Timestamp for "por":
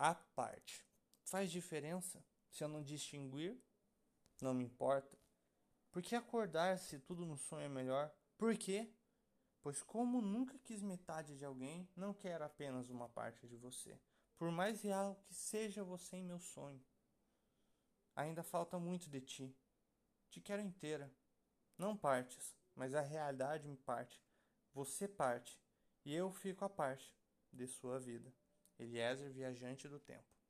5.92-6.02, 8.38-8.56, 14.38-14.50